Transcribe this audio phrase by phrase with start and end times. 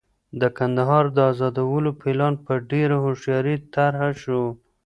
[0.41, 4.41] د کندهار د ازادولو پلان په ډېره هوښیارۍ طرح شو.